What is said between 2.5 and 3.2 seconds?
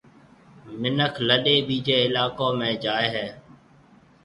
۾ جائيَ